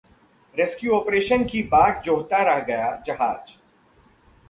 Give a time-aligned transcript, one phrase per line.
[0.55, 3.57] rescue operation की बाट जोहता रह गया जहाज...